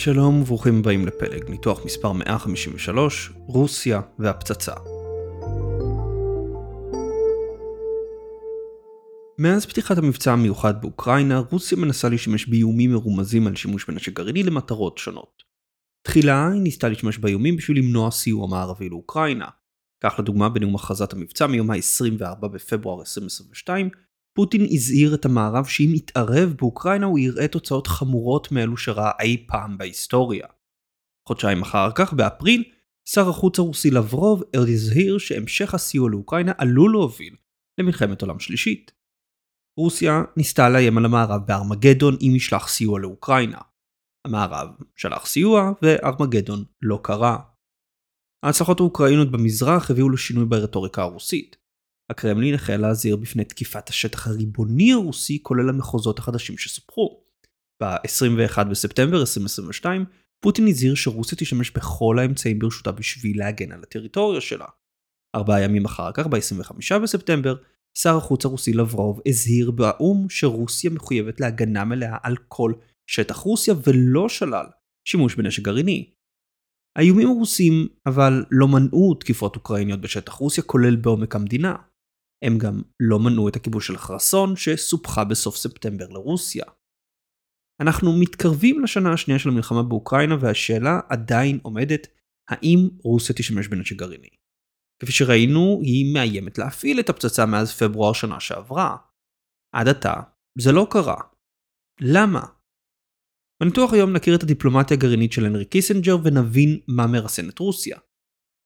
[0.00, 4.72] שלום וברוכים הבאים לפלג, ניתוח מספר 153, רוסיה והפצצה.
[9.38, 14.98] מאז פתיחת המבצע המיוחד באוקראינה, רוסיה מנסה להשתמש באיומים מרומזים על שימוש בנשק גרעיני למטרות
[14.98, 15.42] שונות.
[16.02, 19.48] תחילה היא ניסתה להשתמש באיומים בשביל למנוע סיוע מערבי לאוקראינה.
[20.00, 23.90] כך לדוגמה בנאום הכרזת המבצע מיום ה-24 בפברואר 2022,
[24.38, 29.78] פוטין הזהיר את המערב שאם יתערב באוקראינה הוא יראה תוצאות חמורות מאלו שראה אי פעם
[29.78, 30.46] בהיסטוריה.
[31.28, 32.64] חודשיים אחר כך, באפריל,
[33.08, 37.36] שר החוץ הרוסי לברוב הזהיר שהמשך הסיוע לאוקראינה עלול להוביל
[37.80, 38.92] למלחמת עולם שלישית.
[39.78, 43.60] רוסיה ניסתה לאיים על המערב בארמגדון אם ישלח סיוע לאוקראינה.
[44.26, 47.38] המערב שלח סיוע וארמגדון לא קרה.
[48.44, 51.57] ההצלחות האוקראינות במזרח הביאו לשינוי ברטוריקה הרוסית.
[52.10, 57.20] הקרמלין החל להזהיר בפני תקיפת השטח הריבוני הרוסי כולל המחוזות החדשים שסופחו.
[57.82, 60.04] ב-21 בספטמבר 2022
[60.40, 64.66] פוטין הזהיר שרוסיה תשתמש בכל האמצעים ברשותה בשביל להגן על הטריטוריה שלה.
[65.34, 67.56] ארבעה ימים אחר כך, ב-25 בספטמבר,
[67.98, 72.72] שר החוץ הרוסי לברוב הזהיר באו"ם שרוסיה מחויבת להגנה מלאה על כל
[73.06, 74.66] שטח רוסיה ולא שלל
[75.08, 76.10] שימוש בנשק גרעיני.
[76.98, 81.76] האיומים הרוסים אבל לא מנעו תקיפות אוקראיניות בשטח רוסיה כולל בעומק המדינה.
[82.42, 86.64] הם גם לא מנעו את הכיבוש של חרסון שסופחה בסוף ספטמבר לרוסיה.
[87.80, 92.06] אנחנו מתקרבים לשנה השנייה של המלחמה באוקראינה והשאלה עדיין עומדת
[92.50, 94.28] האם רוסיה תשתמש בנשק גרעיני.
[95.02, 98.96] כפי שראינו היא מאיימת להפעיל את הפצצה מאז פברואר שנה שעברה.
[99.74, 100.14] עד עתה
[100.58, 101.16] זה לא קרה.
[102.00, 102.40] למה?
[103.62, 107.98] בניתוח היום נכיר את הדיפלומטיה הגרעינית של הנרי קיסנג'ר ונבין מה מרסן את רוסיה.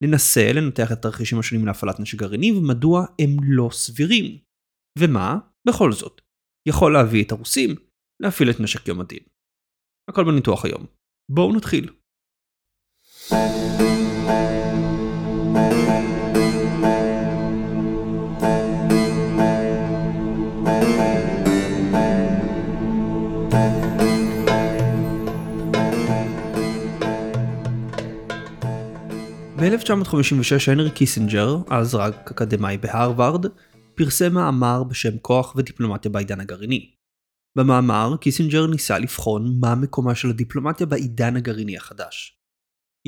[0.02, 4.38] ננסה לנתח את התרחישים השונים להפעלת נשק גרעיני ומדוע הם לא סבירים.
[4.98, 6.20] ומה, בכל זאת,
[6.68, 7.70] יכול להביא את הרוסים
[8.22, 9.22] להפעיל את נשק יום הדין.
[10.10, 10.86] הכל בניתוח היום.
[11.30, 11.90] בואו נתחיל.
[29.62, 33.46] ב-1956 הנרי קיסינג'ר, אז רק אקדמאי בהרווארד,
[33.94, 36.94] פרסם מאמר בשם כוח ודיפלומטיה בעידן הגרעיני.
[37.58, 42.38] במאמר קיסינג'ר ניסה לבחון מה מקומה של הדיפלומטיה בעידן הגרעיני החדש.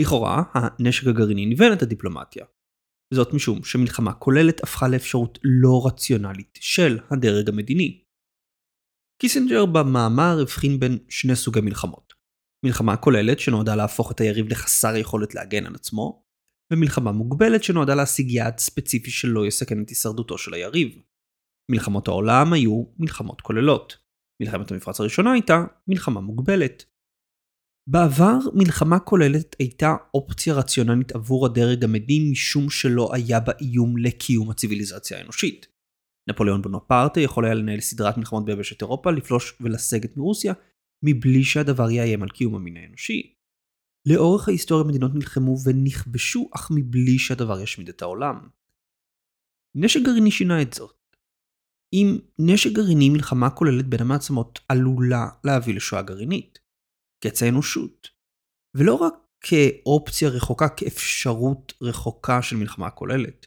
[0.01, 2.45] לכאורה, הנשק הגרעיני ניוון את הדיפלומטיה.
[3.15, 8.03] זאת משום שמלחמה כוללת הפכה לאפשרות לא רציונלית של הדרג המדיני.
[9.21, 12.13] קיסינג'ר במאמר הבחין בין שני סוגי מלחמות.
[12.65, 16.24] מלחמה כוללת שנועדה להפוך את היריב לחסר יכולת להגן על עצמו,
[16.75, 21.03] ומלחמה מוגבלת שנועדה להשיג יעד ספציפי שלא יסכן את הישרדותו של היריב.
[21.71, 23.97] מלחמות העולם היו מלחמות כוללות.
[24.43, 26.85] מלחמת המפרץ הראשונה הייתה מלחמה מוגבלת.
[27.91, 34.51] בעבר מלחמה כוללת הייתה אופציה רציונלית עבור הדרג המדיני משום שלא היה בה איום לקיום
[34.51, 35.67] הציוויליזציה האנושית.
[36.31, 40.55] נפוליאון בונפרטה יכול היה לנהל סדרת מלחמות ביבשת אירופה, לפלוש ולסגת מרוסיה,
[41.05, 43.34] מבלי שהדבר יאיים על קיום המין האנושי.
[44.09, 48.49] לאורך ההיסטוריה מדינות נלחמו ונכבשו אך מבלי שהדבר ישמיד את העולם.
[49.75, 51.17] נשק גרעיני שינה את זאת.
[51.93, 56.59] עם נשק גרעיני מלחמה כוללת בין המעצמות עלולה להביא לשואה גרעינית.
[57.25, 58.09] קץ האנושות.
[58.77, 63.47] ולא רק כאופציה רחוקה, כאפשרות רחוקה של מלחמה כוללת.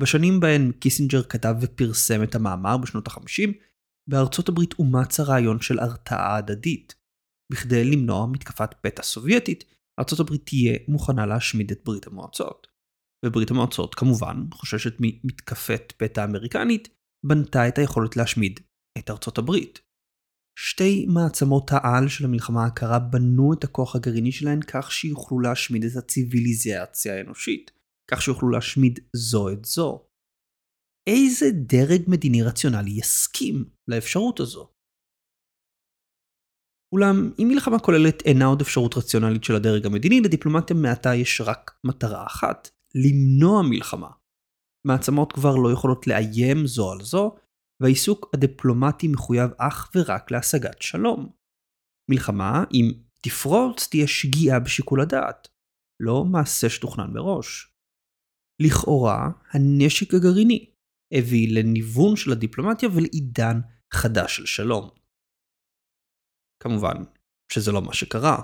[0.00, 3.52] בשנים בהן קיסינג'ר כתב ופרסם את המאמר בשנות ה-50,
[4.06, 6.94] בארצות הברית אומץ הרעיון של הרתעה הדדית,
[7.52, 9.64] בכדי למנוע מתקפת פתע סובייטית
[10.00, 12.66] ארצות הברית תהיה מוכנה להשמיד את ברית המועצות.
[13.26, 16.88] וברית המועצות כמובן חוששת ממתקפת פתע אמריקנית,
[17.26, 18.60] בנתה את היכולת להשמיד
[18.98, 19.80] את ארצות הברית.
[20.58, 25.96] שתי מעצמות העל של המלחמה הקרה בנו את הכוח הגרעיני שלהן כך שיוכלו להשמיד את
[25.96, 27.70] הציוויליזציה האנושית,
[28.10, 30.06] כך שיוכלו להשמיד זו את זו.
[31.08, 34.72] איזה דרג מדיני רציונלי יסכים לאפשרות הזו?
[36.94, 41.70] אולם אם מלחמה כוללת אינה עוד אפשרות רציונלית של הדרג המדיני, לדיפלומטיה מעתה יש רק
[41.84, 44.10] מטרה אחת, למנוע מלחמה.
[44.86, 47.36] מעצמות כבר לא יכולות לאיים זו על זו,
[47.82, 51.32] והעיסוק הדיפלומטי מחויב אך ורק להשגת שלום.
[52.10, 52.92] מלחמה, אם
[53.22, 55.48] תפרוץ, תהיה שגיאה בשיקול הדעת,
[56.02, 57.74] לא מעשה שתוכנן מראש.
[58.62, 60.70] לכאורה, הנשק הגרעיני
[61.14, 63.60] הביא לניוון של הדיפלומטיה ולעידן
[63.92, 64.99] חדש של שלום.
[66.62, 67.04] כמובן
[67.52, 68.42] שזה לא מה שקרה.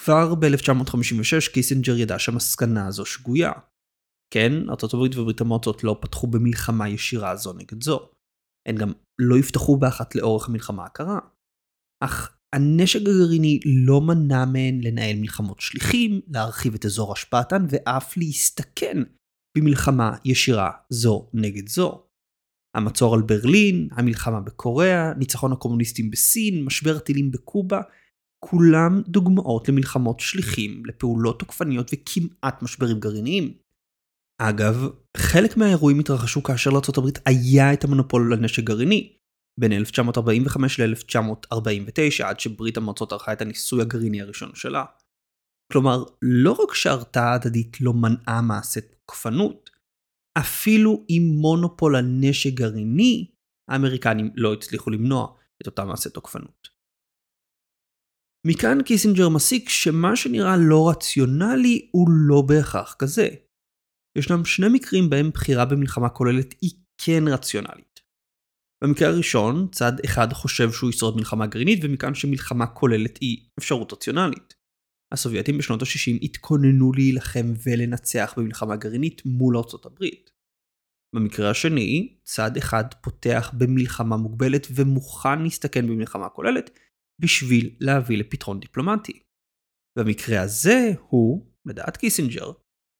[0.00, 3.52] כבר ב-1956 קיסינג'ר ידע שהמסקנה הזו שגויה.
[4.34, 8.10] כן, ארה"ב וברית המועצות לא פתחו במלחמה ישירה זו נגד זו.
[8.68, 11.18] הן גם לא יפתחו באחת לאורך המלחמה הקרה.
[12.04, 18.96] אך הנשק הגרעיני לא מנע מהן לנהל מלחמות שליחים, להרחיב את אזור השפעתן ואף להסתכן
[19.58, 22.05] במלחמה ישירה זו נגד זו.
[22.76, 27.80] המצור על ברלין, המלחמה בקוריאה, ניצחון הקומוניסטים בסין, משבר טילים בקובה,
[28.44, 33.54] כולם דוגמאות למלחמות שליחים, לפעולות תוקפניות וכמעט משברים גרעיניים.
[34.42, 39.16] אגב, חלק מהאירועים התרחשו כאשר לארה"ב היה את המונופול על נשק גרעיני,
[39.60, 44.84] בין 1945 ל-1949 עד שברית המועצות ערכה את הניסוי הגרעיני הראשון שלה.
[45.72, 49.70] כלומר, לא רק שהרתעה הדדית לא מנעה מעשה תוקפנות,
[50.38, 53.30] אפילו עם מונופול הנשק גרעיני,
[53.70, 56.68] האמריקנים לא הצליחו למנוע את אותה מעשה תוקפנות.
[58.46, 63.28] מכאן קיסינג'ר מסיק שמה שנראה לא רציונלי הוא לא בהכרח כזה.
[64.18, 68.00] ישנם שני מקרים בהם בחירה במלחמה כוללת היא כן רציונלית.
[68.84, 74.55] במקרה הראשון, צד אחד חושב שהוא ישרוד מלחמה גרעינית ומכאן שמלחמה כוללת היא אפשרות רציונלית.
[75.12, 80.30] הסובייטים בשנות ה-60 התכוננו להילחם ולנצח במלחמה גרעינית מול ארצות הברית.
[81.14, 86.70] במקרה השני, צד אחד פותח במלחמה מוגבלת ומוכן להסתכן במלחמה כוללת
[87.18, 89.22] בשביל להביא לפתרון דיפלומטי.
[89.98, 92.52] במקרה הזה הוא, לדעת קיסינג'ר,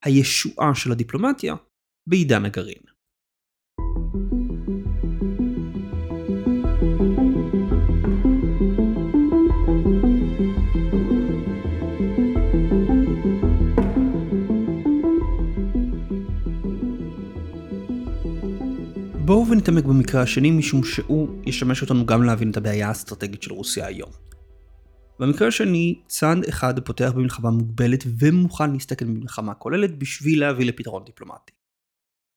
[0.05, 1.55] הישועה של הדיפלומטיה
[2.09, 2.96] בעידן הגרעין.
[19.27, 23.87] בואו ונתעמק במקרה השני משום שהוא ישמש אותנו גם להבין את הבעיה האסטרטגית של רוסיה
[23.87, 24.11] היום.
[25.19, 31.53] במקרה השני, צד אחד פותח במלחמה מוגבלת ומוכן להסתכל במלחמה כוללת בשביל להביא לפתרון דיפלומטי.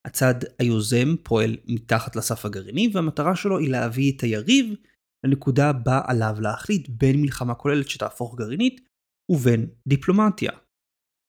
[0.07, 4.75] הצד היוזם פועל מתחת לסף הגרעיני והמטרה שלו היא להביא את היריב
[5.25, 8.81] לנקודה בה עליו להחליט בין מלחמה כוללת שתהפוך גרעינית
[9.31, 10.51] ובין דיפלומטיה.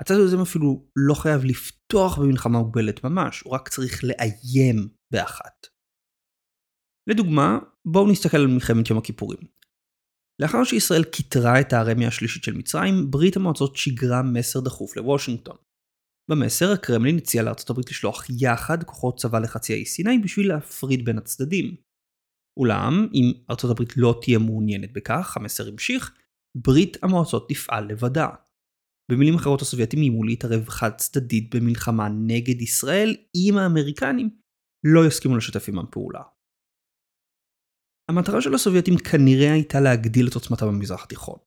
[0.01, 5.67] הצד היוזם אפילו לא חייב לפתוח במלחמה מוגבלת ממש, הוא רק צריך לאיים באחת.
[7.11, 9.41] לדוגמה, בואו נסתכל על מלחמת יום הכיפורים.
[10.43, 15.57] לאחר שישראל כיתרה את הארמיה השלישית של מצרים, ברית המועצות שיגרה מסר דחוף לוושינגטון.
[16.31, 21.19] במסר הקרמלין הציע לארצות הברית לשלוח יחד כוחות צבא לחצי האי סיני בשביל להפריד בין
[21.19, 21.77] הצדדים.
[22.61, 26.15] אולם, אם ארצות הברית לא תהיה מעוניינת בכך, המסר המשיך,
[26.57, 28.29] ברית המועצות תפעל לבדה.
[29.11, 34.31] במילים אחרות הסובייטים איימו להתערב חד צדדית במלחמה נגד ישראל אם האמריקנים
[34.85, 36.23] לא יסכימו לשתף עמם פעולה.
[38.11, 41.38] המטרה של הסובייטים כנראה הייתה להגדיל את עוצמתה במזרח התיכון.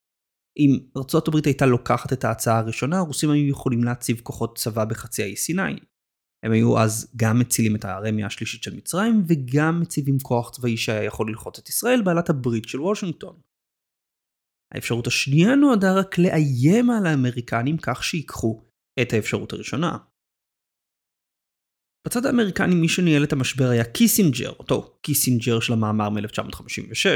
[0.58, 5.24] אם ארצות הברית הייתה לוקחת את ההצעה הראשונה, הרוסים היו יכולים להציב כוחות צבא בחצי
[5.24, 5.80] האי סיני.
[6.44, 11.04] הם היו אז גם מצילים את הארמיה השלישית של מצרים, וגם מציבים כוח צבאי שהיה
[11.04, 13.40] יכול ללחוץ את ישראל בעלת הברית של וושינגטון.
[14.74, 18.64] האפשרות השנייה נועדה רק לאיים על האמריקנים כך שיקחו
[19.02, 19.98] את האפשרות הראשונה.
[22.06, 27.08] בצד האמריקני מי שניהל את המשבר היה קיסינג'ר, אותו קיסינג'ר של המאמר מ-1956.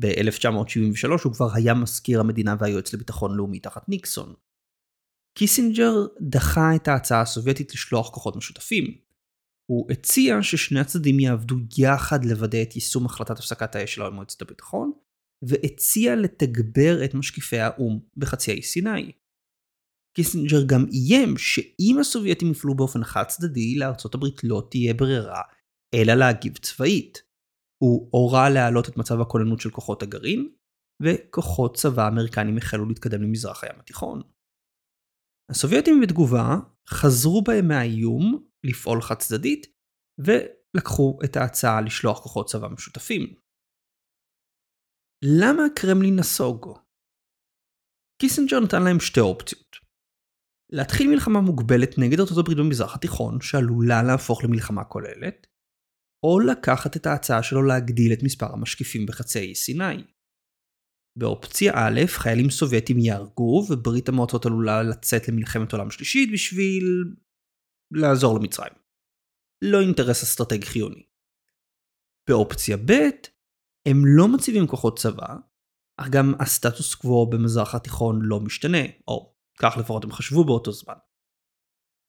[0.00, 4.34] ב-1973 הוא כבר היה מזכיר המדינה והיועץ לביטחון לאומי תחת ניקסון.
[5.38, 8.84] קיסינג'ר דחה את ההצעה הסובייטית לשלוח כוחות משותפים.
[9.70, 14.92] הוא הציע ששני הצדדים יעבדו יחד לוודא את יישום החלטת הפסקת האש של מועצת הביטחון,
[15.42, 19.12] והציע לתגבר את משקיפי האו"ם בחצי האי סיני.
[20.16, 25.42] קיסינג'ר גם איים שאם הסובייטים יפעלו באופן חד צדדי, לארצות הברית לא תהיה ברירה,
[25.94, 27.22] אלא להגיב צבאית.
[27.82, 30.52] הוא הורה להעלות את מצב הכוננות של כוחות הגרעין,
[31.02, 34.22] וכוחות צבא אמריקנים החלו להתקדם למזרח הים התיכון.
[35.50, 36.56] הסובייטים בתגובה
[36.88, 39.66] חזרו בהם מהאיום לפעול חד צדדית,
[40.18, 43.34] ולקחו את ההצעה לשלוח כוחות צבא משותפים.
[45.40, 46.78] למה הקרמלין נסוג?
[48.22, 49.79] קיסינג'ר נתן להם שתי אופציות.
[50.72, 55.46] להתחיל מלחמה מוגבלת נגד ארצות הברית במזרח התיכון, שעלולה להפוך למלחמה כוללת,
[56.26, 60.04] או לקחת את ההצעה שלו להגדיל את מספר המשקיפים בחצי האי סיני.
[61.18, 67.14] באופציה א', חיילים סובייטים יהרגו, וברית המועצות עלולה לצאת למלחמת עולם שלישית בשביל
[67.92, 68.72] לעזור למצרים.
[69.64, 71.02] לא אינטרס אסטרטגי חיוני.
[72.28, 72.92] באופציה ב',
[73.88, 75.36] הם לא מציבים כוחות צבא,
[76.00, 80.94] אך גם הסטטוס קוו במזרח התיכון לא משתנה, או כך לפחות הם חשבו באותו זמן.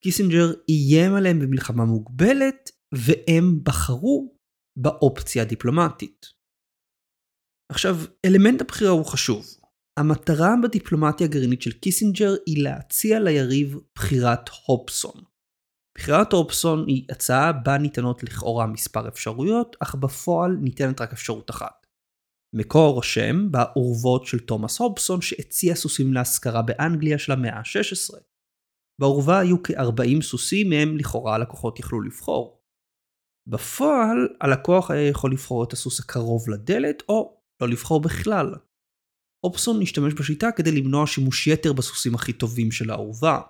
[0.04, 4.36] קיסינג'ר איים עליהם במלחמה מוגבלת, והם בחרו
[4.80, 6.26] באופציה הדיפלומטית.
[7.72, 9.46] עכשיו, אלמנט הבחירה הוא חשוב.
[10.00, 15.24] המטרה בדיפלומטיה הגרעינית של קיסינג'ר היא להציע ליריב בחירת הובסון.
[15.98, 21.81] בחירת הופסון היא הצעה בה ניתנות לכאורה מספר אפשרויות, אך בפועל ניתנת רק אפשרות אחת.
[22.56, 28.18] מקור רושם באורוות של תומאס הובסון שהציע סוסים להשכרה באנגליה של המאה ה-16.
[29.02, 32.62] באורווה היו כ-40 סוסים מהם לכאורה הלקוחות יכלו לבחור.
[33.48, 38.56] בפועל הלקוח היה יכול לבחור את הסוס הקרוב לדלת או לא לבחור בכלל.
[39.44, 43.42] אופסון השתמש בשיטה כדי למנוע שימוש יתר בסוסים הכי טובים של האורווה.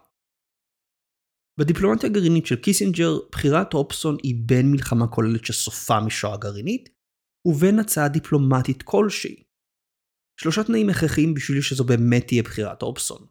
[1.59, 6.89] בדיפלומטיה הגרעינית של קיסינג'ר, בחירת הובסון היא בין מלחמה כוללת שסופה משואה גרעינית,
[7.45, 9.43] ובין הצעה דיפלומטית כלשהי.
[10.39, 13.27] שלושה תנאים הכרחיים בשביל שזו באמת תהיה בחירת הובסון.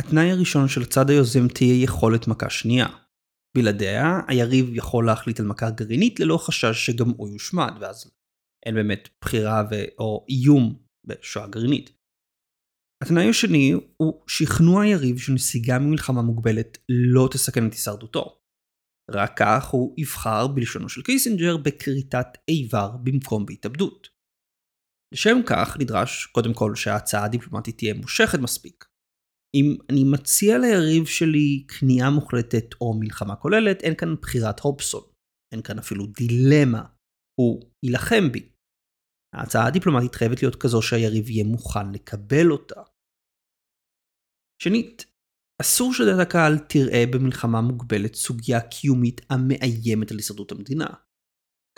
[0.00, 2.86] התנאי הראשון של הצד היוזם תהיה יכולת מכה שנייה.
[3.56, 8.10] בלעדיה, היריב יכול להחליט על מכה גרעינית ללא חשש שגם הוא יושמד, ואז
[8.66, 9.74] אין באמת בחירה ו...
[9.98, 11.90] או איום במשואה גרעינית.
[13.02, 18.41] התנאי השני הוא שכנוע היריב שנסיגה ממלחמה מוגבלת לא תסכן את הישרדותו.
[19.10, 24.08] רק כך הוא יבחר בלשונו של קיסינג'ר בכריתת איבר במקום בהתאבדות.
[25.14, 28.84] לשם כך נדרש קודם כל שההצעה הדיפלומטית תהיה מושכת מספיק.
[29.56, 35.04] אם אני מציע ליריב שלי כניעה מוחלטת או מלחמה כוללת, אין כאן בחירת הובסון.
[35.52, 36.84] אין כאן אפילו דילמה.
[37.40, 38.52] הוא יילחם בי.
[39.34, 42.82] ההצעה הדיפלומטית חייבת להיות כזו שהיריב יהיה מוכן לקבל אותה.
[44.62, 45.04] שנית,
[45.62, 50.86] אסור שדעת הקהל תראה במלחמה מוגבלת סוגיה קיומית המאיימת על הישרדות המדינה.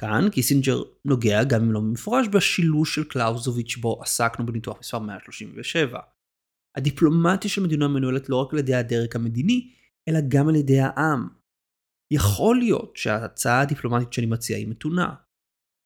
[0.01, 6.01] כאן קיסינג'ר נוגע גם אם לא במפורש בשילוש של קלאוזוביץ' בו עסקנו בניתוח מספר 137.
[6.77, 9.71] הדיפלומטיה של מדינה מנוהלת לא רק על ידי הדרג המדיני,
[10.09, 11.29] אלא גם על ידי העם.
[12.13, 15.15] יכול להיות שההצעה הדיפלומטית שאני מציע היא מתונה.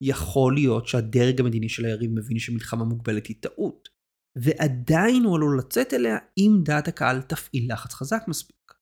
[0.03, 3.89] יכול להיות שהדרג המדיני של היריב מבין שמלחמה מוגבלת היא טעות.
[4.37, 8.73] ועדיין הוא עלול לצאת אליה אם דעת הקהל תפעיל לחץ חזק מספיק.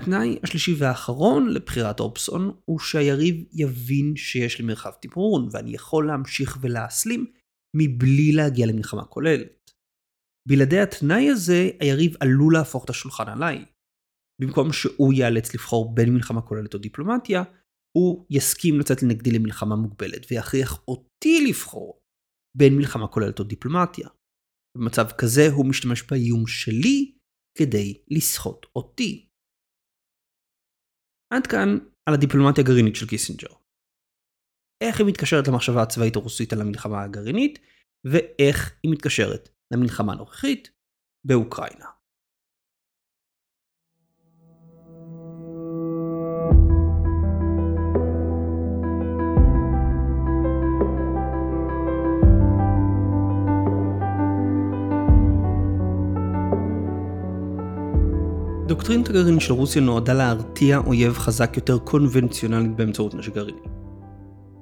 [0.00, 6.58] התנאי השלישי והאחרון לבחירת אופסון הוא שהיריב יבין שיש לי מרחב תמרון ואני יכול להמשיך
[6.60, 7.26] ולהסלים
[7.76, 9.70] מבלי להגיע למלחמה כוללת.
[10.48, 13.64] בלעדי התנאי הזה היריב עלול להפוך את השולחן עליי.
[14.40, 17.42] במקום שהוא ייאלץ לבחור בין מלחמה כוללת או דיפלומטיה,
[17.96, 22.02] הוא יסכים לצאת לנגדי למלחמה מוגבלת ויכריח אותי לבחור
[22.56, 24.08] בין מלחמה כוללת או דיפלומטיה.
[24.76, 27.18] במצב כזה הוא משתמש באיום שלי
[27.58, 29.28] כדי לסחוט אותי.
[31.34, 31.68] עד כאן
[32.08, 33.54] על הדיפלומטיה הגרעינית של קיסינג'ר.
[34.84, 37.58] איך היא מתקשרת למחשבה הצבאית הרוסית על המלחמה הגרעינית,
[38.12, 40.70] ואיך היא מתקשרת למלחמה הנוכחית
[41.26, 41.95] באוקראינה.
[58.68, 63.60] דוקטרינת הגרעין של רוסיה נועדה להרתיע אויב חזק יותר קונבנציונלית באמצעות נשק גרעיני.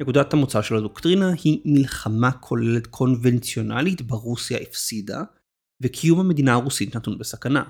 [0.01, 5.23] נקודת המוצא של הדוקטרינה היא מלחמה כוללת קונבנציונלית ברוסיה הפסידה,
[5.83, 7.65] וקיום המדינה הרוסית נתון בסכנה.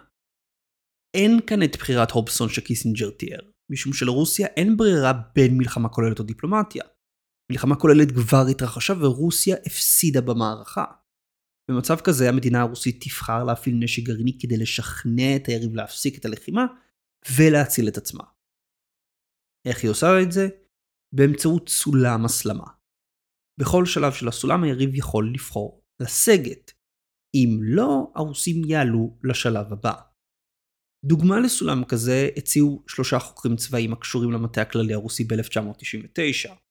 [1.15, 6.25] אין כאן את בחירת הובסון שקיסינג'ר תיאר, משום שלרוסיה אין ברירה בין מלחמה כוללת או
[6.25, 6.85] דיפלומטיה.
[7.53, 10.85] מלחמה כוללת כבר התרחשה ורוסיה הפסידה במערכה.
[11.71, 16.67] במצב כזה המדינה הרוסית תבחר להפעיל נשק גרעיני כדי לשכנע את היריב להפסיק את הלחימה
[17.39, 18.25] ולהציל את עצמה.
[19.69, 20.49] איך היא עושה את זה?
[21.15, 22.67] באמצעות סולם הסלמה.
[23.61, 26.73] בכל שלב של הסולם היריב יכול לבחור לסגת.
[27.35, 29.95] אם לא, הרוסים יעלו לשלב הבא.
[31.05, 36.64] דוגמה לסולם כזה הציעו שלושה חוקרים צבאיים הקשורים למטה הכללי הרוסי ב-1999.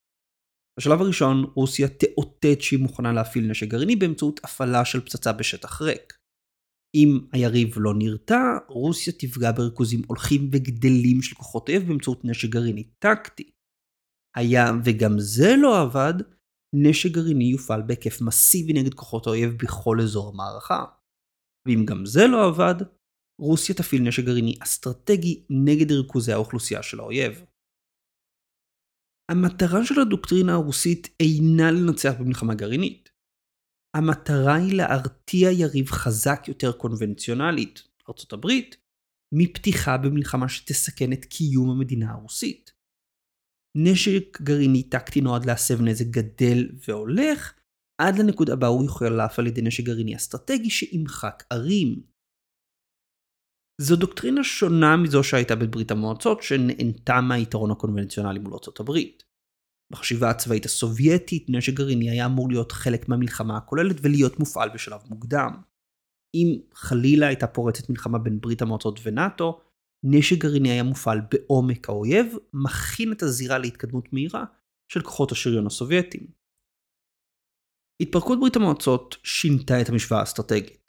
[0.79, 6.13] בשלב הראשון, רוסיה תאותת שהיא מוכנה להפעיל נשק גרעיני באמצעות הפעלה של פצצה בשטח ריק.
[6.95, 12.83] אם היריב לא נרתע, רוסיה תפגע בריכוזים הולכים וגדלים של כוחות אויב באמצעות נשק גרעיני
[12.83, 13.51] טקטי.
[14.35, 16.13] היה וגם זה לא עבד,
[16.75, 20.85] נשק גרעיני יופעל בהיקף מסיבי נגד כוחות האויב בכל אזור המערכה.
[21.67, 22.75] ואם גם זה לא עבד,
[23.41, 27.45] רוסיה תפעיל נשק גרעיני אסטרטגי נגד ריכוזי האוכלוסייה של האויב.
[29.33, 33.09] המטרה של הדוקטרינה הרוסית אינה לנצח במלחמה גרעינית.
[33.95, 38.77] המטרה היא להרתיע יריב חזק יותר קונבנציונלית, ארצות הברית,
[39.35, 42.71] מפתיחה במלחמה שתסכן את קיום המדינה הרוסית.
[43.77, 47.53] נשק גרעיני טקטי נועד להסב נזק גדל והולך,
[48.01, 52.12] עד לנקודה בה הוא יכול להפעל על ידי נשק גרעיני אסטרטגי שימחק ערים.
[53.81, 59.23] זו דוקטרינה שונה מזו שהייתה בברית המועצות שנהנתה מהיתרון הקונבנציונלי מול ארצות הברית.
[59.91, 65.61] בחשיבה הצבאית הסובייטית נשק גרעיני היה אמור להיות חלק מהמלחמה הכוללת ולהיות מופעל בשלב מוקדם.
[66.35, 69.59] אם חלילה הייתה פורצת מלחמה בין ברית המועצות ונאט"ו,
[70.05, 74.45] נשק גרעיני היה מופעל בעומק האויב, מכין את הזירה להתקדמות מהירה
[74.91, 76.27] של כוחות השריון הסובייטים.
[78.01, 80.82] התפרקות ברית המועצות שינתה את המשוואה האסטרטגית.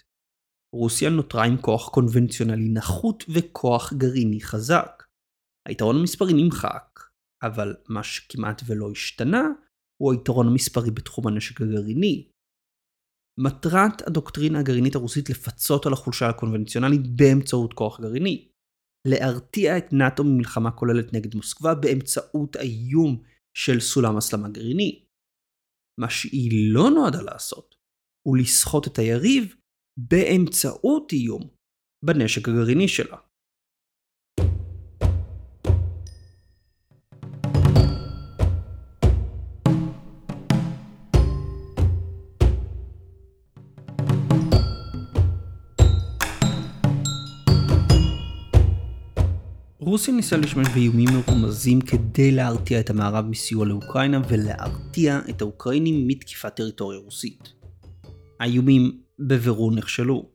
[0.75, 5.03] רוסיה נותרה עם כוח קונבנציונלי נחות וכוח גרעיני חזק.
[5.69, 7.01] היתרון המספרי נמחק,
[7.43, 9.43] אבל מה שכמעט ולא השתנה
[10.03, 12.29] הוא היתרון המספרי בתחום הנשק הגרעיני.
[13.41, 18.49] מטרת הדוקטרינה הגרעינית הרוסית לפצות על החולשה הקונבנציונלית באמצעות כוח גרעיני.
[19.09, 23.23] להרתיע את נאט"ו ממלחמה כוללת נגד מוסקבה באמצעות האיום
[23.57, 25.05] של סולם הסלמה גרעיני.
[26.01, 27.75] מה שהיא לא נועדה לעשות
[28.27, 29.55] הוא לסחוט את היריב
[29.97, 31.43] באמצעות איום
[32.05, 33.17] בנשק הגרעיני שלה.
[49.79, 56.57] רוסיה ניסה להשתמש באיומים מרומזים כדי להרתיע את המערב מסיוע לאוקראינה ולהרתיע את האוקראינים מתקיפת
[56.57, 57.53] טריטוריה רוסית.
[58.41, 60.35] האיומים בבירור נכשלו.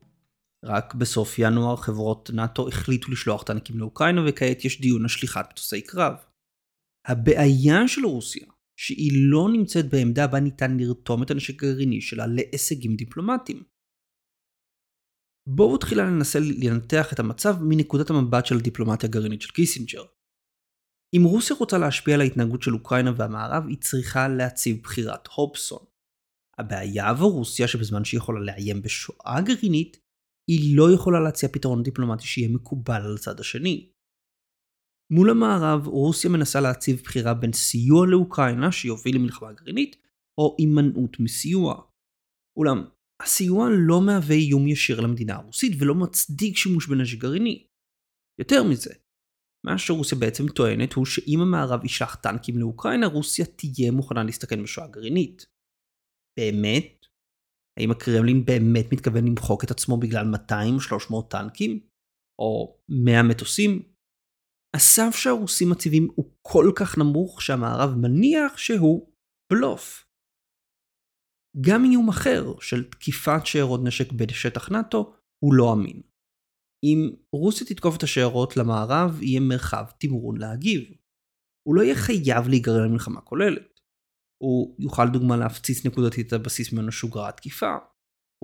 [0.64, 5.82] רק בסוף ינואר חברות נאט"ו החליטו לשלוח טנקים לאוקראינה וכעת יש דיון על שליחת מטוסי
[5.82, 6.14] קרב.
[7.06, 8.46] הבעיה של רוסיה,
[8.76, 13.62] שהיא לא נמצאת בעמדה בה ניתן לרתום את הנשק הגרעיני שלה להישגים דיפלומטיים.
[15.46, 20.04] בואו תחילה ננסה לנתח את המצב מנקודת המבט של הדיפלומטיה הגרעינית של קיסינג'ר.
[21.16, 25.89] אם רוסיה רוצה להשפיע על ההתנהגות של אוקראינה והמערב, היא צריכה להציב בחירת הובסון.
[26.58, 29.96] הבעיה עבור רוסיה שבזמן שהיא יכולה לאיים בשואה גרעינית,
[30.50, 33.90] היא לא יכולה להציע פתרון דיפלומטי שיהיה מקובל על הצד השני.
[35.12, 39.96] מול המערב, רוסיה מנסה להציב בחירה בין סיוע לאוקראינה שיוביל למלחמה גרעינית,
[40.38, 41.82] או הימנעות מסיוע.
[42.58, 42.84] אולם,
[43.22, 47.66] הסיוע לא מהווה איום ישיר למדינה הרוסית ולא מצדיק שימוש בנשק גרעיני.
[48.40, 48.94] יותר מזה,
[49.66, 54.88] מה שרוסיה בעצם טוענת הוא שאם המערב ישלח טנקים לאוקראינה, רוסיה תהיה מוכנה להסתכן בשואה
[54.88, 55.46] גרעינית.
[56.38, 57.06] באמת?
[57.78, 61.80] האם הקרמלין באמת מתכוון למחוק את עצמו בגלל 200-300 טנקים?
[62.38, 63.82] או 100 מטוסים?
[64.76, 69.12] הסף שהרוסים מציבים הוא כל כך נמוך שהמערב מניח שהוא
[69.52, 70.10] בלוף.
[71.60, 75.14] גם איום אחר של תקיפת שיירות נשק בשטח נאט"ו
[75.44, 76.02] הוא לא אמין.
[76.84, 80.82] אם רוסיה תתקוף את השיירות למערב, יהיה מרחב תמרון להגיב.
[81.66, 83.69] הוא לא יהיה חייב להיגרר למלחמה כוללת.
[84.42, 87.76] הוא יוכל דוגמה להפציץ נקודתית את הבסיס ממנו שוגרה התקיפה.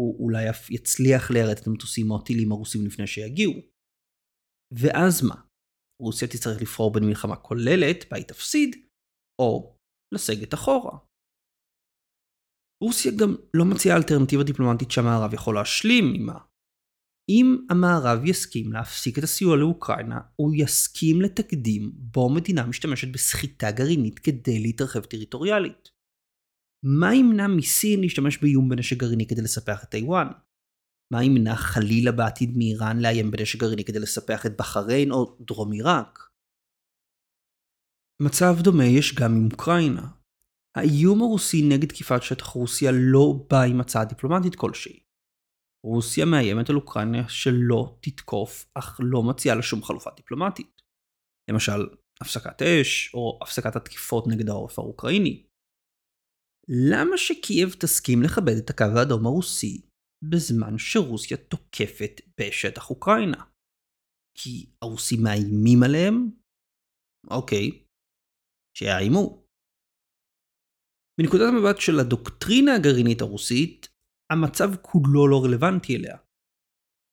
[0.01, 3.53] הוא אולי יצליח ליירט את המטוסים או הטילים הרוסים לפני שיגיעו.
[4.81, 5.35] ואז מה?
[6.03, 8.71] רוסיה תצטרך לבחור בין מלחמה כוללת, בה היא תפסיד,
[9.43, 9.79] או
[10.15, 10.99] לסגת אחורה.
[12.85, 16.39] רוסיה גם לא מציעה אלטרנטיבה דיפלומטית שהמערב יכול להשלים עימה.
[17.29, 24.19] אם המערב יסכים להפסיק את הסיוע לאוקראינה, הוא יסכים לתקדים בו מדינה משתמשת בסחיטה גרעינית
[24.19, 25.89] כדי להתרחב טריטוריאלית.
[26.85, 30.27] מה ימנע מסין להשתמש באיום בנשק גרעיני כדי לספח את טיוואן?
[31.13, 36.29] מה ימנע חלילה בעתיד מאיראן לאיים בנשק גרעיני כדי לספח את בחריין או דרום עיראק?
[38.23, 40.09] מצב דומה יש גם עם אוקראינה.
[40.77, 45.06] האיום הרוסי נגד תקיפת שטח רוסיה לא בא עם הצעה דיפלומטית כלשהי.
[45.87, 50.83] רוסיה מאיימת על אוקראינה שלא תתקוף, אך לא מציעה לה שום חלופה דיפלומטית.
[51.51, 51.81] למשל,
[52.21, 55.47] הפסקת אש, או הפסקת התקיפות נגד העורף האוקראיני.
[56.91, 59.83] למה שקייב תסכים לכבד את הקו האדום הרוסי
[60.31, 63.45] בזמן שרוסיה תוקפת בשטח אוקראינה?
[64.39, 66.31] כי הרוסים מאיימים עליהם?
[67.31, 67.85] אוקיי,
[68.79, 69.47] שיאיימו.
[71.21, 73.96] מנקודת המבט של הדוקטרינה הגרעינית הרוסית,
[74.33, 76.17] המצב כולו לא רלוונטי אליה.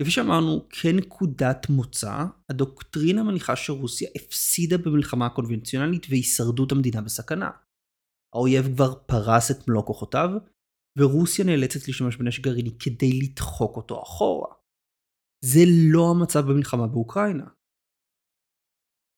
[0.02, 7.52] כפי שאמרנו, כנקודת מוצא, הדוקטרינה מניחה שרוסיה הפסידה במלחמה הקונבנציונלית והישרדות המדינה בסכנה.
[8.36, 10.30] האויב כבר פרס את מלוא כוחותיו,
[11.00, 14.56] ורוסיה נאלצת להשתמש בנשק גרעיני כדי לדחוק אותו אחורה.
[15.46, 15.60] זה
[15.94, 17.48] לא המצב במלחמה באוקראינה.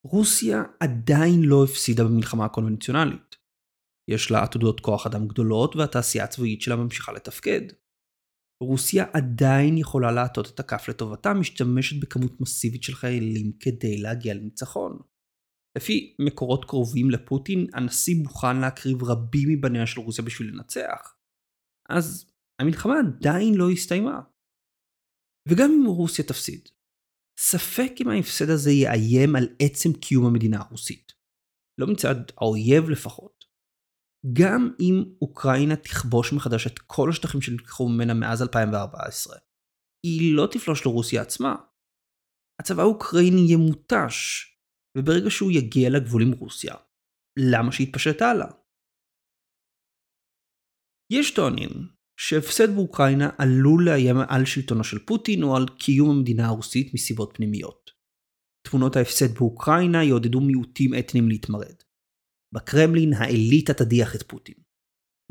[0.06, 3.36] רוסיה עדיין לא הפסידה במלחמה הקונבנציונלית.
[4.10, 7.62] יש לה עתודות כוח אדם גדולות והתעשייה הצבאית שלה ממשיכה לתפקד.
[8.64, 15.00] רוסיה עדיין יכולה להטות את הכף לטובתה, משתמשת בכמות מסיבית של חיילים כדי להגיע לניצחון.
[15.78, 21.18] לפי מקורות קרובים לפוטין, הנשיא מוכן להקריב רבים מבניה של רוסיה בשביל לנצח.
[21.90, 24.22] אז המלחמה עדיין לא הסתיימה.
[25.50, 26.70] וגם אם רוסיה תפסיד,
[27.40, 31.12] ספק אם ההפסד הזה יאיים על עצם קיום המדינה הרוסית.
[31.82, 33.35] לא מצד האויב לפחות.
[34.34, 39.38] גם אם אוקראינה תכבוש מחדש את כל השטחים שנלקחו ממנה מאז 2014,
[40.06, 41.56] היא לא תפלוש לרוסיה עצמה.
[42.62, 44.46] הצבא האוקראיני יהיה מותש,
[44.98, 46.76] וברגע שהוא יגיע לגבול עם רוסיה,
[47.40, 48.52] למה שיתפשט הלאה?
[51.12, 51.70] יש טוענים
[52.20, 57.92] שהפסד באוקראינה עלול לאיים על שלטונו של פוטין או על קיום המדינה הרוסית מסיבות פנימיות.
[58.68, 61.85] תמונות ההפסד באוקראינה יעודדו מיעוטים אתניים להתמרד.
[62.56, 64.56] בקרמלין האליטה תדיח את פוטין.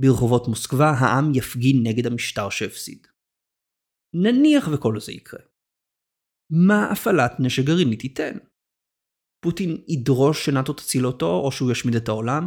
[0.00, 3.06] ברחובות מוסקבה העם יפגין נגד המשטר שהפסיד.
[4.14, 5.40] נניח וכל זה יקרה.
[6.52, 8.38] מה הפעלת נשק גרעיני תיתן?
[9.44, 12.44] פוטין ידרוש שנאט"ו תציל אותו או שהוא ישמיד את העולם?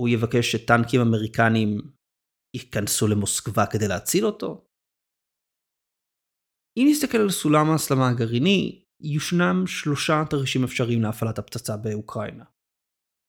[0.00, 1.70] הוא יבקש שטנקים אמריקנים
[2.56, 4.66] ייכנסו למוסקבה כדי להציל אותו?
[6.78, 12.44] אם נסתכל על סולם ההסלמה הגרעיני, יושנם שלושה תרחישים אפשריים להפעלת הפצצה באוקראינה.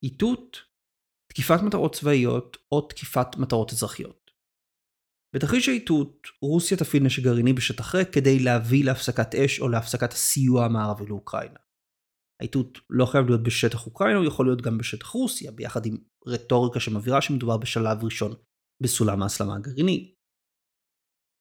[0.04, 0.58] איתות,
[1.30, 4.32] תקיפת מטרות צבאיות או תקיפת מטרות אזרחיות.
[5.36, 10.66] בתרחיש האיתות, רוסיה תפעיל נשק גרעיני בשטח ריק כדי להביא להפסקת אש או להפסקת הסיוע
[10.66, 11.60] המערבי לאוקראינה.
[12.42, 16.80] האיתות לא חייב להיות בשטח אוקראינה, הוא יכול להיות גם בשטח רוסיה, ביחד עם רטוריקה
[16.80, 18.34] שמבהירה שמדובר בשלב ראשון
[18.84, 20.16] בסולם ההסלמה הגרעיני.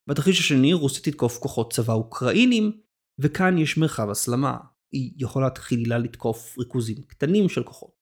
[0.09, 2.81] בתרחיש השני, רוסיה תתקוף כוחות צבא אוקראינים,
[3.21, 4.59] וכאן יש מרחב הסלמה.
[4.93, 8.00] היא יכולה תחילה לתקוף ריכוזים קטנים של כוחות.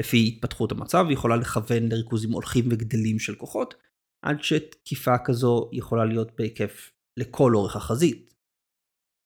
[0.00, 3.74] לפי התפתחות המצב, היא יכולה לכוון לריכוזים הולכים וגדלים של כוחות,
[4.24, 8.34] עד שתקיפה כזו יכולה להיות בהיקף לכל אורך החזית.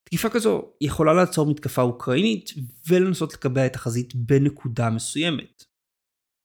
[0.09, 2.49] תקיפה כזו יכולה לעצור מתקפה אוקראינית
[2.89, 5.63] ולנסות לקבע את החזית בנקודה מסוימת.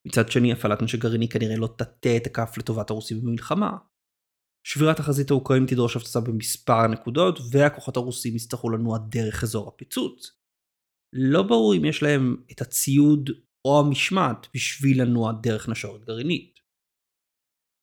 [0.07, 3.77] מצד שני, הפעלת נשק גרעיני כנראה לא תטה את הכף לטובת הרוסים במלחמה.
[4.67, 10.41] שבירת החזית האוקראינית תדרוש הפצצה במספר הנקודות, והכוחות הרוסים יצטרכו לנוע דרך אזור הפיצוץ.
[11.13, 13.31] לא ברור אם יש להם את הציוד
[13.65, 16.61] או המשמעת בשביל לנוע דרך נשרת גרעינית.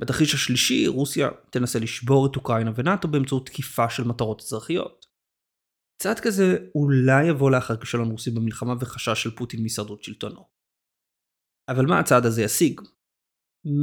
[0.02, 5.06] בתרחיש השלישי, רוסיה תנסה לשבור את אוקראינה ונאט"ו באמצעות תקיפה של מטרות אזרחיות.
[6.02, 10.50] צעד כזה אולי יבוא לאחר כישלון רוסי במלחמה וחשש של פוטין מהישרדות שלטונו.
[11.70, 12.82] אבל מה הצעד הזה ישיג?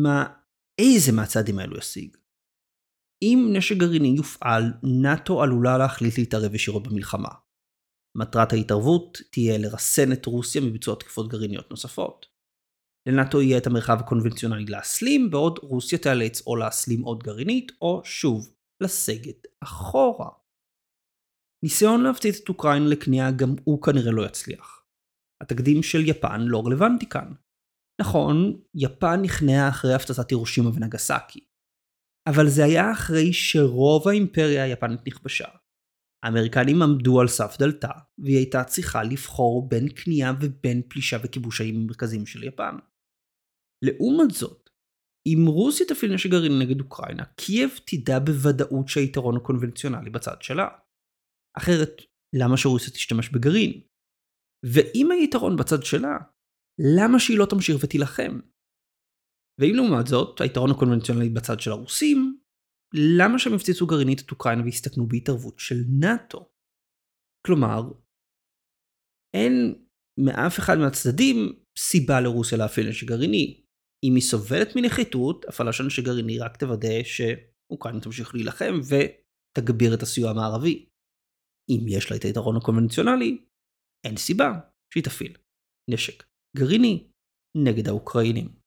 [0.03, 0.25] מה,
[0.79, 2.17] איזה מהצעדים האלו ישיג?
[3.23, 4.63] אם נשק גרעיני יופעל,
[5.03, 7.44] נאט"ו עלולה להחליט להתערב ישירות במלחמה.
[8.17, 12.27] מטרת ההתערבות תהיה לרסן את רוסיה מביצוע תקיפות גרעיניות נוספות.
[13.09, 18.55] לנאט"ו יהיה את המרחב הקונבנציונלי להסלים, בעוד רוסיה תיאלץ או להסלים עוד גרעינית, או שוב,
[18.83, 20.31] לסגת אחורה.
[21.65, 24.85] ניסיון להפציץ את אוקראינה לכניעה גם הוא כנראה לא יצליח.
[25.43, 27.33] התקדים של יפן לא רלוונטי כאן.
[28.01, 31.41] נכון, יפן נכנעה אחרי הפצצת הירושימה ונגסקי.
[32.29, 35.49] אבל זה היה אחרי שרוב האימפריה היפנית נכבשה.
[36.25, 41.77] האמריקנים עמדו על סף דלתה, והיא הייתה צריכה לבחור בין כניעה ובין פלישה וכיבוש האיים
[41.77, 42.75] המרכזיים של יפן.
[43.85, 44.71] לעומת זאת,
[45.27, 50.69] אם רוסיה תפעיל נשק גרעיני נגד אוקראינה, קייב תדע בוודאות שהיתרון הקונבנציונלי בצד שלה.
[51.59, 52.03] אחרת,
[52.37, 53.81] למה שרוסיה תשתמש בגרעין?
[54.65, 56.17] ואם היתרון בצד שלה,
[56.99, 58.41] למה שהיא לא תמשיך ותילחם?
[59.61, 62.39] ואם לעומת זאת, היתרון הקונבנציונלי בצד של הרוסים,
[62.95, 66.49] למה שהם הפציצו גרעינית את אוקראינה והסתכנו בהתערבות של נאט"ו?
[67.47, 67.81] כלומר,
[69.37, 69.85] אין
[70.27, 71.37] מאף אחד מהצדדים
[71.79, 73.65] סיבה לרוסיה להפעיל נשק גרעיני.
[74.05, 80.03] אם היא סובלת מנחיתות, הפעלה של נשק גרעיני רק תוודא שאוקראינה תמשיך להילחם ותגביר את
[80.03, 80.89] הסיוע המערבי.
[81.71, 83.45] אם יש לה את היתרון הקונבנציונלי,
[84.07, 84.51] אין סיבה
[84.93, 85.37] שהיא תפעיל
[85.91, 86.25] נשק
[86.57, 87.11] גרעיני
[87.57, 88.64] נגד האוקראינים.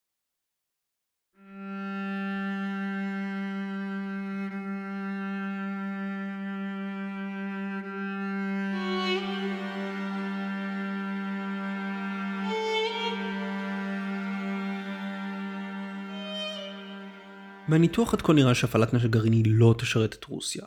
[17.69, 20.65] מהניתוח עד כה נראה שהפעלת נשק גרעיני לא תשרת את רוסיה,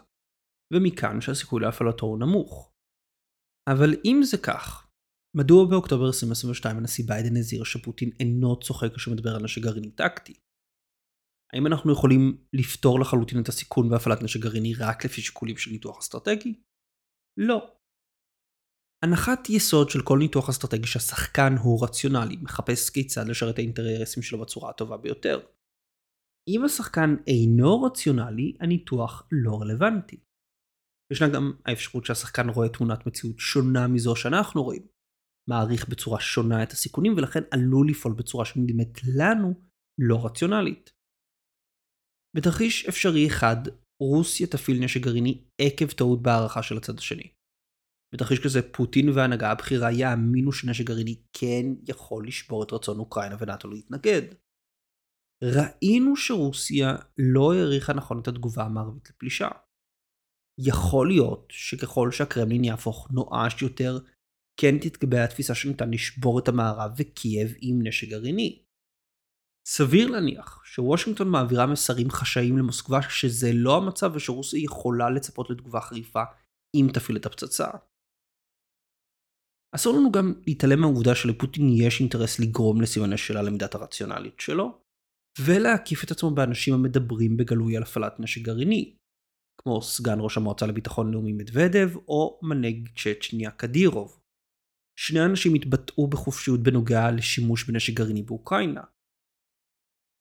[0.72, 2.72] ומכאן שהסיכוי להפעלתו הוא נמוך.
[3.72, 4.90] אבל אם זה כך,
[5.36, 10.34] מדוע באוקטובר 2022 הנשיא ביידן הזהיר שפוטין אינו צוחק כשהוא מדבר על נשק גרעיני טקטי?
[11.52, 15.98] האם אנחנו יכולים לפתור לחלוטין את הסיכון בהפעלת נשק גרעיני רק לפי שיקולים של ניתוח
[15.98, 16.54] אסטרטגי?
[17.36, 17.76] לא.
[19.04, 24.70] הנחת יסוד של כל ניתוח אסטרטגי שהשחקן הוא רציונלי, מחפש כיצד לשרת האינטרסים שלו בצורה
[24.70, 25.40] הטובה ביותר.
[26.48, 30.20] אם השחקן אינו רציונלי, הניתוח לא רלוונטי.
[31.12, 34.86] ישנה גם האפשרות שהשחקן רואה תמונת מציאות שונה מזו שאנחנו רואים.
[35.50, 39.54] מעריך בצורה שונה את הסיכונים ולכן עלול לפעול בצורה שנדמת לנו
[40.00, 40.90] לא רציונלית.
[42.36, 43.56] בתרחיש אפשרי אחד,
[44.02, 47.32] רוסיה תפעיל נשק גרעיני עקב טעות בהערכה של הצד השני.
[48.14, 53.68] בתרחיש כזה פוטין וההנהגה הבכירה יאמינו שנשק גרעיני כן יכול לשבור את רצון אוקראינה ונאט"ו
[53.68, 54.22] להתנגד.
[55.44, 59.48] ראינו שרוסיה לא העריכה נכון את התגובה המערבית לפלישה.
[60.66, 63.98] יכול להיות שככל שהקרמלין יהפוך נואש יותר,
[64.60, 68.62] כן תתקבע התפיסה שניתן לשבור את המערב וקייב עם נשק גרעיני.
[69.68, 76.22] סביר להניח שוושינגטון מעבירה מסרים חשאיים למוסקבה שזה לא המצב ושרוסיה יכולה לצפות לתגובה חריפה
[76.76, 77.68] אם תפעיל את הפצצה.
[79.74, 84.79] אסור לנו גם להתעלם מהעובדה שלפוטין יש אינטרס לגרום לסימני שאלה למידת הרציונלית שלו,
[85.46, 88.96] ולהקיף את עצמו באנשים המדברים בגלוי על הפעלת נשק גרעיני,
[89.62, 94.20] כמו סגן ראש המועצה לביטחון לאומי מדוודב או מנהיג צ'צ'ניה קדירוב.
[94.98, 98.82] שני אנשים התבטאו בחופשיות בנוגע לשימוש בנשק גרעיני באוקראינה.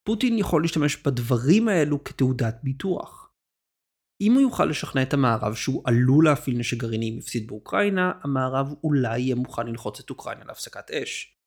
[0.07, 3.31] פוטין יכול להשתמש בדברים האלו כתעודת ביטוח.
[4.21, 8.67] אם הוא יוכל לשכנע את המערב שהוא עלול להפעיל נשק גרעיני אם יפסיד באוקראינה, המערב
[8.83, 11.38] אולי יהיה מוכן ללחוץ את אוקראינה להפסקת אש.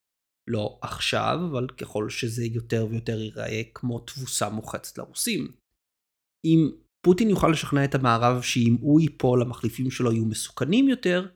[0.51, 5.53] לא עכשיו, אבל ככל שזה יותר ויותר ייראה כמו תבוסה מוחצת לרוסים.
[6.45, 6.71] אם
[7.07, 11.29] פוטין יוכל לשכנע את המערב שאם הוא ייפול המחליפים שלו יהיו מסוכנים יותר,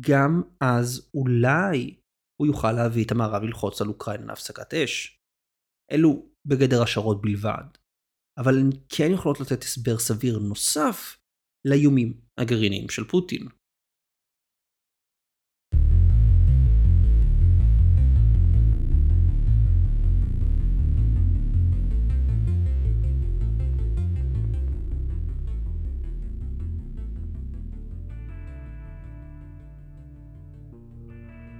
[0.00, 1.96] גם אז אולי
[2.40, 5.18] הוא יוכל להביא את המערב ללחוץ על אוקראינה להפסקת אש.
[5.92, 7.64] אלו בגדר השערות בלבד,
[8.38, 11.18] אבל הן כן יכולות לתת הסבר סביר נוסף
[11.68, 13.48] לאיומים הגרעיניים של פוטין.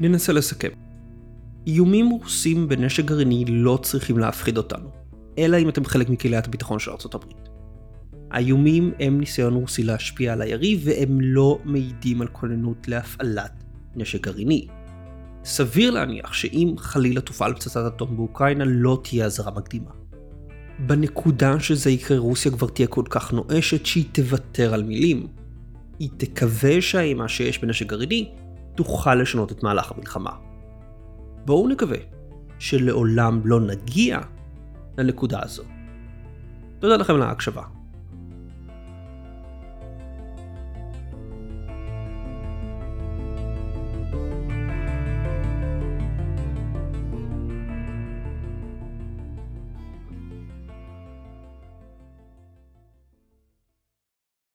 [0.01, 0.69] ננסה לסכם.
[1.67, 4.91] איומים רוסים בנשק גרעיני לא צריכים להפחיד אותנו,
[5.39, 7.19] אלא אם אתם חלק מקהילת הביטחון של ארה"ב.
[8.31, 13.65] האיומים הם ניסיון רוסי להשפיע על היריב והם לא מעידים על כוננות להפעלת
[13.97, 14.67] נשק גרעיני.
[15.45, 19.91] סביר להניח שאם חלילה תופעל פצצת אטום באוקראינה לא תהיה אזהרה מקדימה.
[20.79, 25.27] בנקודה שזה יקרה רוסיה כבר תהיה כל כך נואשת שהיא תוותר על מילים.
[25.99, 28.31] היא תקווה שהאימה שיש בנשק גרעיני
[28.75, 30.31] תוכל לשנות את מהלך המלחמה.
[31.45, 31.99] בואו נקווה
[32.59, 34.19] שלעולם לא נגיע
[34.99, 35.63] לנקודה הזו.
[36.79, 37.63] תודה לכם על ההקשבה.